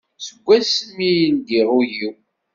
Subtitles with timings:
[0.25, 2.13] Deg wass mi i m-ldiɣ ul-iw.